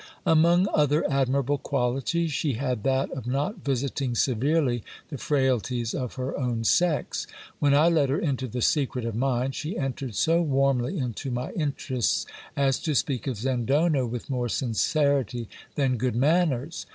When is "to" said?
12.79-12.95